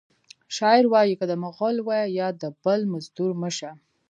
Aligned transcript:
شاعر 0.55 0.85
وایی 0.93 1.15
که 1.19 1.25
د 1.27 1.33
مغل 1.43 1.75
وي 1.87 2.03
یا 2.19 2.27
د 2.41 2.43
بل 2.63 2.81
مزدور 2.93 3.31
مه 3.41 3.49
شه 3.57 3.71